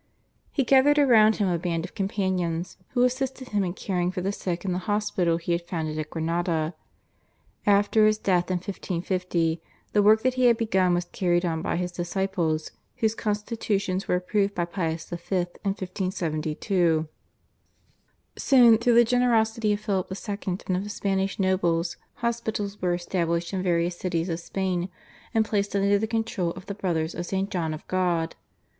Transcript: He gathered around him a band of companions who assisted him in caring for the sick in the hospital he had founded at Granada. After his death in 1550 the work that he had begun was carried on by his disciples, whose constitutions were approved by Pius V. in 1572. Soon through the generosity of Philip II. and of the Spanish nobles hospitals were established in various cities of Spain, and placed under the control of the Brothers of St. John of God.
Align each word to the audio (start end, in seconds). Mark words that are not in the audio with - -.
He 0.51 0.63
gathered 0.63 0.97
around 0.97 1.35
him 1.35 1.47
a 1.47 1.59
band 1.59 1.85
of 1.85 1.93
companions 1.93 2.75
who 2.95 3.03
assisted 3.03 3.49
him 3.49 3.63
in 3.63 3.73
caring 3.73 4.09
for 4.09 4.21
the 4.21 4.31
sick 4.31 4.65
in 4.65 4.71
the 4.71 4.79
hospital 4.89 5.37
he 5.37 5.51
had 5.51 5.61
founded 5.67 5.99
at 5.99 6.09
Granada. 6.09 6.73
After 7.67 8.07
his 8.07 8.17
death 8.17 8.49
in 8.49 8.55
1550 8.55 9.61
the 9.93 10.01
work 10.01 10.23
that 10.23 10.33
he 10.33 10.45
had 10.45 10.57
begun 10.57 10.95
was 10.95 11.05
carried 11.05 11.45
on 11.45 11.61
by 11.61 11.75
his 11.75 11.91
disciples, 11.91 12.71
whose 12.95 13.13
constitutions 13.13 14.07
were 14.07 14.15
approved 14.15 14.55
by 14.55 14.65
Pius 14.65 15.07
V. 15.07 15.17
in 15.35 15.45
1572. 15.77 17.07
Soon 18.39 18.79
through 18.79 18.95
the 18.95 19.03
generosity 19.03 19.71
of 19.71 19.81
Philip 19.81 20.07
II. 20.11 20.57
and 20.65 20.77
of 20.77 20.83
the 20.83 20.89
Spanish 20.89 21.37
nobles 21.37 21.97
hospitals 22.15 22.81
were 22.81 22.95
established 22.95 23.53
in 23.53 23.61
various 23.61 23.99
cities 23.99 24.29
of 24.29 24.39
Spain, 24.39 24.89
and 25.35 25.45
placed 25.45 25.75
under 25.75 25.99
the 25.99 26.07
control 26.07 26.53
of 26.53 26.65
the 26.65 26.73
Brothers 26.73 27.13
of 27.13 27.27
St. 27.27 27.51
John 27.51 27.71
of 27.71 27.87
God. 27.87 28.35